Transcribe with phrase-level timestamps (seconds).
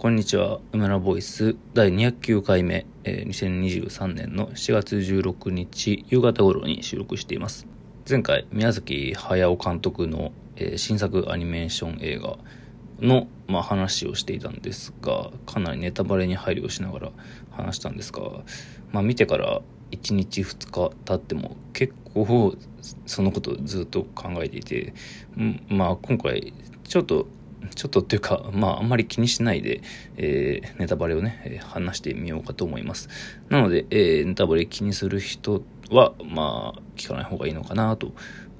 [0.00, 0.60] こんにちは。
[0.70, 7.66] 梅田ボイス第209回目、えー、2023年の7月16日夕方頃に収録しています。
[8.08, 12.38] 前回、宮崎駿監督の、えー、新作アニメーション映画
[13.00, 17.10] の、まあ、話をしていたんですが、かなりネタバレに配慮しながら
[17.50, 18.22] 話したんですが、
[18.92, 22.54] まあ、見てから1日2日経っても結構
[23.04, 24.94] そのことをずっと考えていて、
[25.68, 26.54] まあ今回
[26.84, 27.26] ちょっと
[27.74, 29.80] ちょっとっていうか、まあ、あんまり気にしないで、
[30.16, 33.08] えー、ネタバレをね、えー、話してみようかと思います。
[33.48, 38.12] なので、えー、ネタバレ気にする人は、まあ、聞かない方がいいのかなと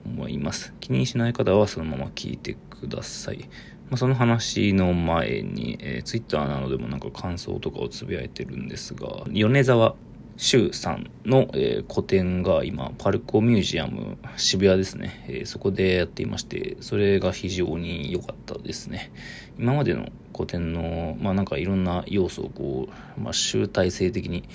[0.04, 0.74] 思います。
[0.80, 3.48] 気にしない方はそのまま聞いてください。
[3.90, 9.94] まあ、その話の前に、えー、ツイッターなどでもなんか感想とかをつぶやいてるんですが、米沢
[10.38, 19.10] 周さんの、えー、個展が今、パルコミュージアム渋谷ですね、えー、そこでやっていまして、それが非常に良かったですね。
[19.58, 24.48] 今までの個展の、まあなんかいろんな要素をこう、まあ集大成的に、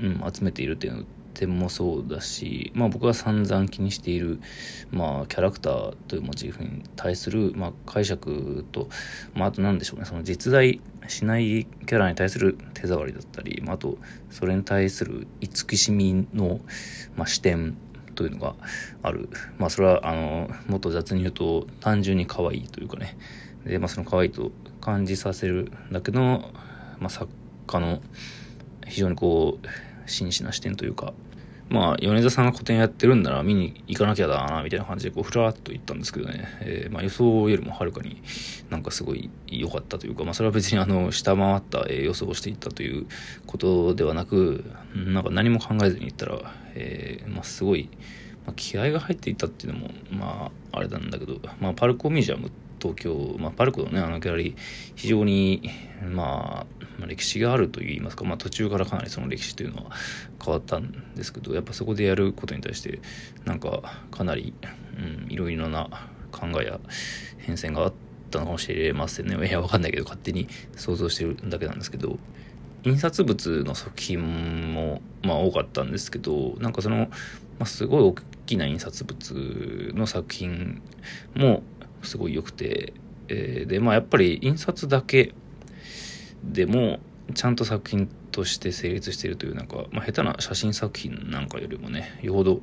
[0.00, 1.04] うん、集めているっていうの
[1.34, 4.40] 点もそうだし、まあ僕が散々気にしている、
[4.90, 8.88] まあキャラクターというモチーフに対する、まあ解釈と、
[9.34, 13.98] まああと何でしょうね、その実在しないキャラに対する手触りだったり、まああと
[14.30, 16.60] それに対する慈しみの、
[17.16, 17.76] まあ、視点
[18.14, 18.54] というのが
[19.02, 19.28] ある。
[19.58, 23.16] まあそれは、あの、もっと雑に言うと単純に可愛いというかね、
[23.64, 26.50] で、まあその可愛いと感じさせるだけの、
[27.00, 27.28] まあ作
[27.66, 28.00] 家の
[28.86, 29.66] 非常にこう、
[30.06, 31.12] 真摯な視点というか、
[31.68, 38.22] まあ、米田さんが個展やってるんなら見に行かなきゃだな、みたいな感じで、こう、ふらっと行ったんですけどね、えー、まあ予想よりもはるかに
[38.70, 43.06] なんかすごい良かったというか、まあそれは別にあの、下回った予想をしていったという
[43.46, 47.88] ことではなく、なんか何も考えずに行ったら、えー、まあすごい、
[48.46, 54.56] まあ、気合が入っていったっていうのも、まあ、あれなんだけど、まあ、パルコミュージアム東京、まあ、パルコのね、あのギャラリー、
[54.94, 55.70] 非常に、
[56.10, 59.90] まあ、ま歴史があるといいますか、まあ、途中からかなりその歴史というのは
[60.42, 63.00] 変わったんですけど、やっぱそこでやることに対して、
[63.44, 64.54] なんか、かなり、
[64.98, 66.80] うん、いろいろな考えや
[67.38, 67.92] 変遷があっ
[68.30, 69.48] たのかもしれませんね。
[69.48, 72.18] いや、わかんないけど、勝手に想像してるだけなんですけど、
[72.84, 77.06] 印刷物の作品も、まあ、多かったんですけど、なんかその、ま
[77.60, 78.14] あ、すごい大
[78.46, 80.82] きな印刷物の作品
[81.34, 81.62] も、
[82.02, 82.92] すごい良くて、
[83.28, 85.32] え、で、まあやっぱり印刷だけ
[86.52, 87.00] でも、
[87.34, 92.60] ちゃんと作品として成立しているというなんか、まあ、下手な写真作品なんかよりもね、よほど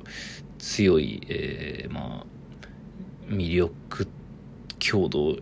[0.58, 4.06] 強い、えー、まあ、魅力、
[4.78, 5.36] 強度、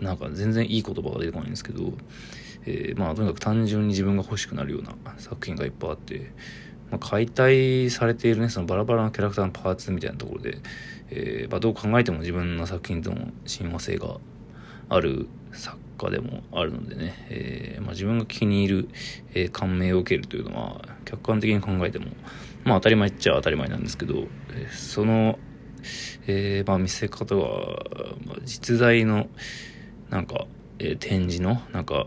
[0.00, 1.92] なんか全然いい言葉が出てこないんですけど、
[2.66, 6.32] えー、まあとにかく単純に自分が欲しくなるような作品がいっぱいあって、
[6.90, 10.58] まあ、解体されているね、そのバラバラなキャラクターのパーツみたいなところで、
[11.10, 14.18] えー、まあ、どう考えても自分の作品との親和性が
[14.88, 18.88] ある作家でもあるのでね、えー、まあ、自分が気に入る、
[19.34, 22.06] えー、感銘を受けるというのは、客観的に考えても、
[22.64, 25.38] まあ当たり前っちゃ当たり前なんですけど、えその、
[26.26, 27.84] えまあ見せ方は、
[28.24, 29.28] まあ、実在の、
[30.10, 30.46] なんか、
[30.78, 32.06] え展示の、なんか、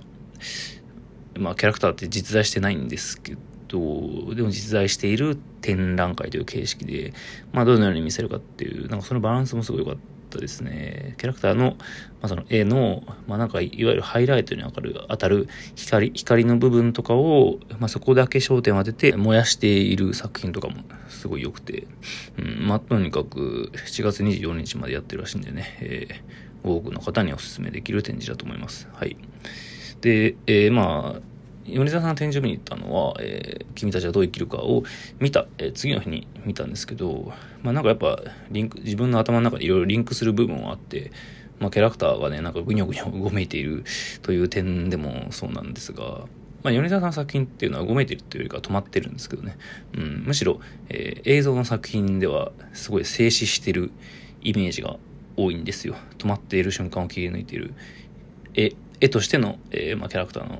[1.38, 7.13] まあキャラクターって実在してないんですけど、でも実在している展覧会という形式で、
[7.53, 9.97] まあどのように見せるかっていう、なんかそのバランスもすごい良かっ
[10.29, 11.16] たですね。
[11.17, 11.78] キャラクターの、ま
[12.23, 21.88] あその絵の、まあなんかいわゆるハイライトに当たる、当たる光、光の部分とかを、まあそこだけ焦点を当てて燃やしている作品とかもすごい良くて、
[22.38, 28.88] うん、まあとにかく7月24日までやってるらしいんでね、えー、多くの方にお勧めできる展示だと思います。
[28.94, 29.17] はい。
[30.01, 31.22] で、えー、まあ、
[31.74, 34.84] 米沢さんの展示を見に行ったのは、えー、君たちはどう生きるかを
[35.19, 37.31] 見た、えー、次の日に見たんですけど、
[37.62, 38.19] まあなんかやっぱ、
[38.52, 41.12] リンク、自分の頭の中でいろいろリンクする部分はあって、
[41.59, 43.84] まあキャラクターがね、なんかぐにょぐにょごめいている
[44.22, 46.25] という点でもそうなんですが、
[46.63, 49.58] まあ、米沢さんの作品っていうのはごめいてるというよりかは止まってるんですけどね。
[49.96, 50.59] うん、むしろ、
[50.90, 53.91] えー、映像の作品ではすごい静止してる
[54.41, 54.97] イメージが
[55.38, 55.96] 多いんですよ。
[56.18, 57.74] 止まっている瞬間を切り抜いている
[58.56, 60.59] 絵絵としての、えー、まあ、キャラクターの、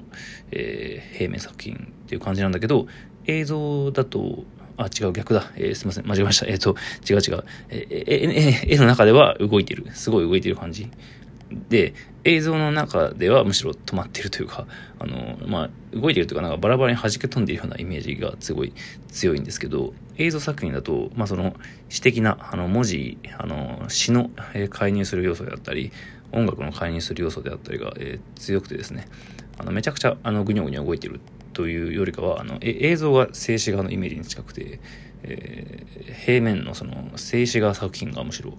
[0.52, 1.78] えー、平面作品っ
[2.08, 2.88] ていう感じなんだけど、
[3.26, 4.44] 映像だと、
[4.78, 5.52] あ、違う、逆だ。
[5.56, 6.08] えー、すいません。
[6.08, 6.46] 間違えました。
[6.48, 6.76] えっ、ー、と、
[7.10, 7.44] 違う違う。
[7.70, 9.86] えー、絵の中では動いてる。
[9.94, 10.90] すごい動いてる感じ。
[11.70, 11.94] で、
[12.24, 14.68] 映像の中ではむしろ止まってるというか、
[15.00, 18.74] あの、まあ、動いてるというか、なんかバラバラに弾け飛んでいるようなイメージがすごい
[19.10, 21.56] 強いんですけど、映像作品だと、まあ、その、
[21.90, 24.30] 詩的な、あの、文字、あの、詩の
[24.70, 25.92] 介入する要素であったり、
[26.32, 29.08] 音楽の介入する要素であったりが、えー、強くてですね、
[29.58, 31.20] あの、めちゃくちゃ、あの、ぐにょぐにょ動いてる
[31.54, 34.80] というよりかは、あの、映像が静止画のイメージに近くて、
[35.24, 38.58] えー、平面のその静止画作品がむしろ、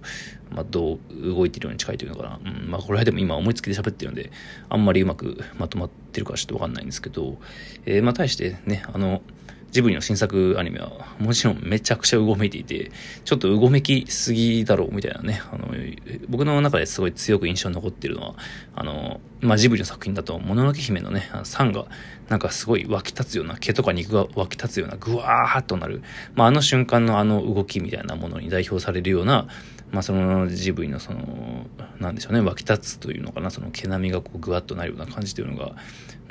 [0.51, 2.39] まあ、どう動いてるように近いというのかな。
[2.43, 4.31] うん、まあ、これはでも今思いつきで喋ってるんで、
[4.69, 7.37] あんまりうまくまとまってるかちょっとわかんないんですけど、
[7.85, 9.21] えー、まあ、対してね、あの、
[9.71, 12.91] ジブリの新作アニメはもちろんめちゃくちゃうごめいていて、
[13.23, 15.69] ちょっとうごめきすぎだろうみたいなね、あの、
[16.27, 18.35] 僕の中ですごい強く印象に残っているのは、
[18.75, 21.85] あの、まあ、ジブリの作品だと、もののけ姫のね、サンが、
[22.27, 26.03] なんかすごい湧き立つような、毛とか肉が湧き立つような、ぐわーっとなる、
[26.35, 29.47] まあ、あの瞬間のあの動きみたいなものに代表されるような、
[29.91, 31.67] まあ、そのジブリのその、
[31.99, 35.75] なんでしょうね、湧き立つというのかな、その毛並みがこうぐわっとなるような感じというのが、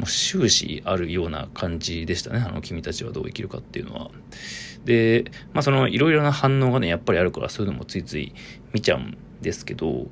[0.01, 4.11] もう終始あるような感じでしたね、あの、君たちはどう生きるかっていうのは。
[4.85, 8.33] で、まあ、そのいろいろな反応がね、やっぱりあるから、そういうのもついつい
[8.73, 10.07] 見ちゃうんですけど、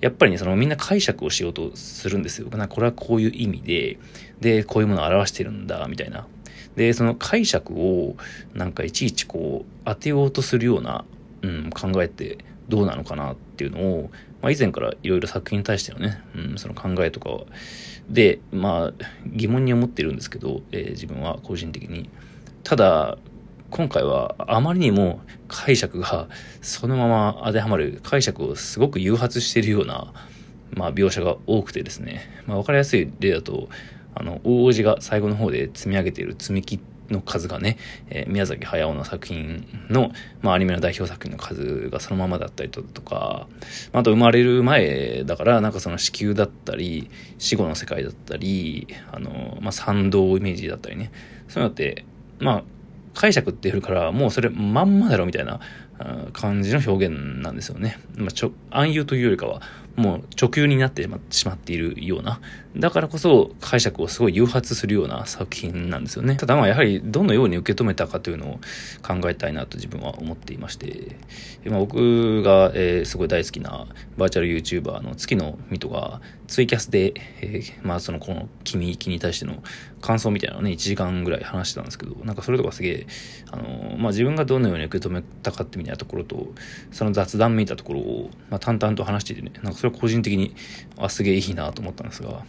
[0.00, 2.48] やっぱりね、そのみんな解釈をしようとするんですよ。
[2.50, 3.98] なこれはこういう意味で、
[4.40, 6.26] で、こういうものを表してるんだ、みたいな。
[6.74, 8.16] で、その解釈を
[8.54, 11.04] なんかいちいちこう当てようとするような、
[11.42, 14.10] うん、考えてどうなのかなっていうのを、
[14.42, 17.30] まあ、以前からいろいろ作品に対してのね、うん、その考えとか
[18.10, 22.10] で、まあ、疑問に思ってるんですけど、えー、自分は個人的に。
[22.64, 23.18] ただ、
[23.70, 26.28] 今回はあまりにも解釈が
[26.60, 30.12] そのまま 当てはまる解釈をすごく誘発しているような、
[30.74, 33.70] まあ、描写が多くてですね、まあ、分かりやすい例だと
[34.14, 36.78] あの大王子が最後の方で積み上げている積み木
[37.12, 37.78] の数がね、
[38.10, 43.46] えー、宮崎駿の作品の、まあ、アニメの代表作品の数がそのままだったりとか、
[43.92, 51.12] あと生まれる前だから、なんかその子宮だったり、死後の世界だったり、あの、まあ、賛同イメージだったりね、
[51.48, 52.04] そういうのって、
[52.38, 52.64] まあ、
[53.14, 55.60] 解釈って言うから、もうそれまんまだろみたいな
[56.32, 57.98] 感じの表現なんですよね。
[58.16, 59.60] まあ、ちょ暗喩というよりかは、
[59.96, 62.40] もう直球になってしまっているような、
[62.76, 66.36] だからこそ解釈をすごい誘発するような作品なんですよね。
[66.36, 68.60] ただまあやはりどのように受け止めたかというのを
[69.06, 71.16] 考えたいなと自分は思っていまして、
[71.66, 73.86] まあ、僕が、えー、すごい大好きな
[74.16, 79.62] バーチャル YouTuber の月のミトがツイキャスで、えー、まあそのこの君行きに対しての
[80.00, 83.06] 感想みたいなのをね、1時間ぐらい話してたんですけど、なんかそれとかすげえ、
[83.50, 86.52] あのまあ自分がどのように受け止めたかってみたいなところと、
[86.90, 90.54] その雑談めいたところを、まあ淡々と話しててね、なんかそれは個人的に、
[90.96, 92.44] あ、すげえいいなと思ったんですが、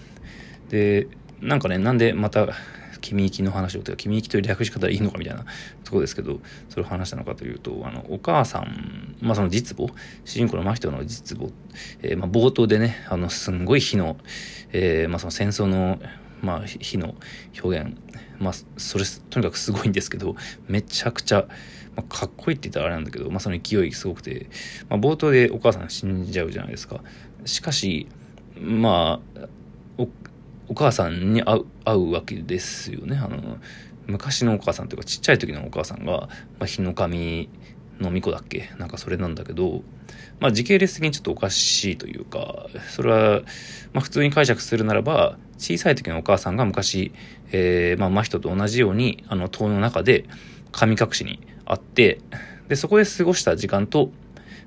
[0.70, 1.08] で、
[1.42, 2.48] なんかね、なんでまた、
[3.02, 5.44] 君行きの話をというか、君行きという略し方でいいのかみたいな
[5.84, 9.92] ところですけど、それを話したのかというと、あの、お母さん、まあその実母、
[10.26, 11.50] 主人公の真人の実母、
[12.04, 14.18] えー、まあ冒頭でね、あの、すんごい火の、
[14.74, 16.00] えー、まあその戦争の、
[16.44, 17.16] まあ火の
[17.64, 17.98] 表現、
[18.38, 20.36] まあそれ、とにかくすごいんですけど、
[20.68, 21.48] めちゃくちゃ、
[21.96, 24.48] まあ、かっこいいって言ったらあれなんだけど、まあ、その勢いすごくて、
[24.90, 27.02] まあ、冒頭でお母さん死んじゃうじゃないですか。
[27.46, 28.08] しかし、
[28.60, 29.48] まあ、
[29.98, 30.08] お、
[30.70, 33.18] お母さんに会う、会うわけですよね。
[33.18, 33.58] あの、
[34.08, 36.30] 昔のお母さんというか、ちっちゃい時のお母さんが、ま
[36.62, 37.50] あ、日の神
[38.00, 38.72] の巫女だっけ？
[38.80, 39.84] なんかそれなんだけど、
[40.40, 43.42] まあ、時系列的にちょっとおかしいというか、それは、
[43.94, 47.14] まあ、普通に解釈するならば、小さい時のお母さんが昔、
[47.52, 50.26] えー、まあ、真人と同じように、あの、塔の中で、
[50.72, 51.40] 神隠しに
[51.74, 52.20] あって、
[52.68, 54.12] で、そこで過ごした時間と、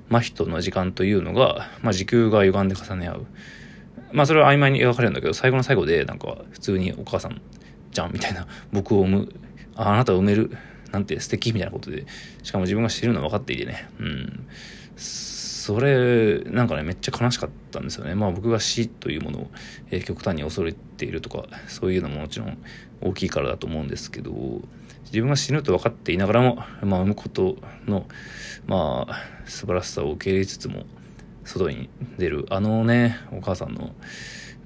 [0.09, 3.25] 真人の時間というのが、まあ、時空が歪んで重ね合う。
[4.13, 7.41] まあ、それは曖昧に描かれるんだけど、最後の最後で、なんか、普通にお母さん
[7.91, 9.33] じゃん、みたいな、僕を産む、
[9.75, 10.51] ああなたを産める、
[10.91, 12.05] なんて素敵みたいなことで、
[12.43, 14.47] しかも自分が知るの分かっていてね、うん。
[15.67, 18.15] それ、なんかね、めっちゃ悲しかったんですよね。
[18.15, 19.47] まあ僕が死というものを、
[19.91, 22.57] えー、極端に恐れているとか、そういうのももちろん
[23.01, 24.31] 大きいからだと思うんですけど、
[25.03, 28.07] 自分が死ぬと分かっていながらも、まあ、産むことの、
[28.65, 29.15] まあ、
[29.45, 30.85] 素晴らしさを受け入れつつも、
[31.43, 33.93] 外に出る、あのね、お母さんの、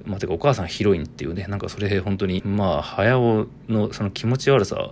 [0.05, 4.91] まあ、てかお母さんヒロインっていうね、なんかそれ本当に、まあ、早尾のその気持ち悪さ、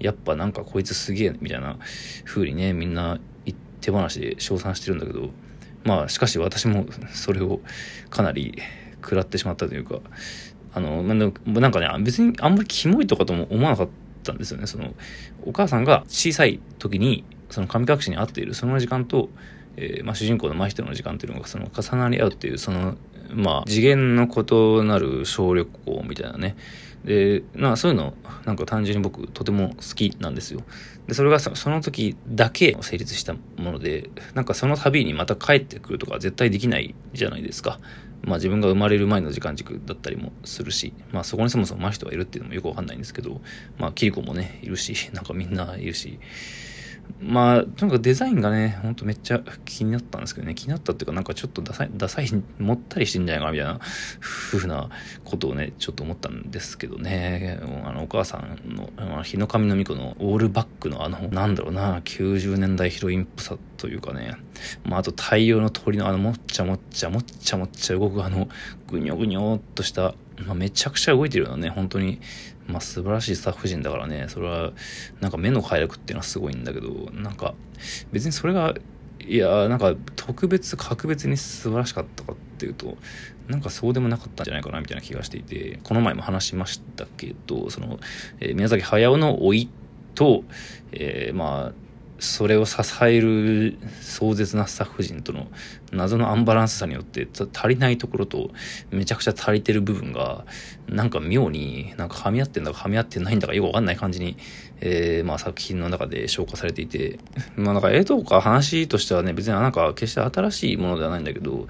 [0.00, 1.78] やっぱなんかこいつすげえ、みたいな
[2.24, 3.20] 風にね、みんな
[3.84, 5.28] 手放しで称賛してるんだけど、
[5.84, 7.60] まあ、しかし私もそれを
[8.10, 8.58] かなり
[9.02, 10.00] 食らってしまったというか、
[10.72, 13.88] あの、なんかね、別にあんまりキモいとかとも思わなかっ
[14.22, 14.66] たんですよね。
[14.66, 14.94] その、
[15.44, 19.28] お母さんが小さい時に、その神隠しに会っているその時間と、
[19.76, 22.96] えー、まあ、主人公の真人の時間というのがその重なり合うっていう、その、
[23.34, 26.56] まあ、次元の異なる小旅行みたいなね。
[27.04, 28.14] で、まあそういうの、
[28.46, 30.62] なんか単純に僕とても好きなんですよ。
[31.06, 37.78] で、それがその時だけ成立したもので、なんかその度にまた帰ってくるとか絶対できないじゃないですか。
[38.22, 43.42] まあ自分が生まれる前の時間軸だったりもするし、まあそこにそもそも真人がいるっていうのもよくわかんないんですけど、
[43.78, 46.18] まあキリコもね、いるし、なんかみんないるし、
[47.20, 53.78] まあ、とにかくデザインがね、ほんとめっちゃ気になったんですけどね、気になったっていうか、なんかちょっとダサい、ダサい、もったりしてんじゃないかな、みたいな、
[54.20, 54.90] ふうな
[55.24, 64.36] ことをね、ちょっと思ったんですけどね、あの、お母さんの、あの日の神の巫女のオールバックのあの、なんだろうな、90年代ヒロインっぽさというかね、
[64.84, 68.48] まあ、あと太陽の鳥のあの、もっちゃもっちゃ、もっちゃもっちゃ動くあの、
[68.90, 72.20] ぐにょぐにょっとした、まあ、めちゃくちゃ動いてるようなね、本当に、
[72.66, 74.72] まあ、素晴らしいスタッフ陣だからね、それは、
[75.20, 77.54] なんか目の快楽っていうのはすごいんだけど、なんか、
[78.12, 78.74] 別にそれが、
[79.26, 82.96] いやなんか特別格別に素晴らしかったかっていうと
[83.48, 87.98] なんかそうでもなかったんじゃないかなみたいな気がしていてこの前も話しましたけどその、
[88.40, 89.70] えー、宮崎駿の老い
[90.14, 90.44] と、
[90.92, 91.83] えー、まあ
[92.24, 95.46] それを支える壮絶なスタッフ陣との
[95.92, 98.50] 謎のアンバランスさによって足りないところと
[98.90, 100.46] めちゃくちゃ足りてる部分が
[100.88, 104.38] なんか妙になんか噛み合ってんだか噛み合ってないんだかよくわかんない感じに、
[104.80, 107.18] えー、まあ作品の中で消化されていて
[107.56, 111.68] まあなんか絵とか話としてはね別になんか決して新しいものではないんだけど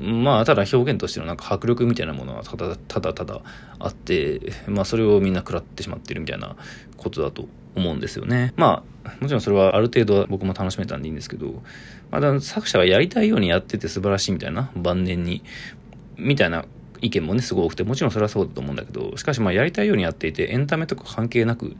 [0.00, 3.42] まあただ表現としてのなんか迫力みたいなものはただただただ
[3.78, 6.56] あってまあそれをみんな食らってしまってるみたいな
[6.96, 8.52] ことだと思うんですよね。
[8.56, 11.62] まあ、もちろんそれはある程度僕も楽しめたんでいいんですけど、
[12.10, 15.42] まだ作者がやりたいようにやってて素晴らしいみたいな、晩年に、
[16.16, 16.64] みたいな
[17.00, 21.76] 意見もね、すごく多くて、もちろんそれはそうだと思うんだけど、しかしまあやりたいようにやっていて、エンタメとか関係なく、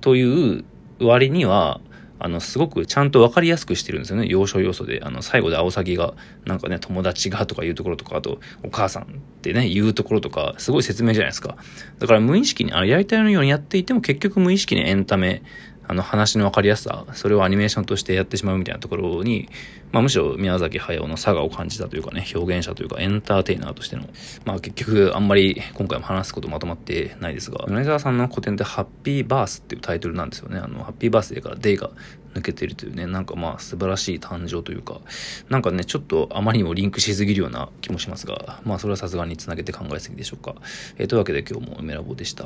[0.00, 0.64] という
[1.00, 1.80] 割には、
[2.20, 4.26] あの、すごくちゃんと分かりやすくしてるんですよね。
[4.28, 5.00] 要所要所で。
[5.02, 9.06] あの、最後でアオサギが、なんかね、友達がとか言うところとか、あと、お母さんっ
[9.40, 11.56] てね、言うところとか、すごい説明じゃないですか。
[11.98, 15.42] だから無意識に、あの、やりたいようにやっていても、結局無意識にエンタメ
[15.90, 19.48] あの話の分かりやすさ、それをアニメーションとしてやってしまうみたいなところに、
[19.90, 24.04] まあむしろ宮崎駿の差がを感じたというかね、表現者というかエンターテイナーとしての、
[24.44, 30.60] まあ結局あんまり今回も話すことまとまってないですが、米沢さんの古典でハッピーバースっていうタイトルなんですよね。
[30.60, 31.90] あの、ハッピーバースデーからデイが
[32.34, 35.00] 抜けてるというね、なんかまあ素晴らしい誕生というか、
[35.48, 40.54] なんかね、ちょっとあまりにもリンクしすぎるような気もしますが、まあそれはさすがにつなげて考えすぎでしょうか。
[40.98, 42.38] えー、というわけで今日も梅ラボでした。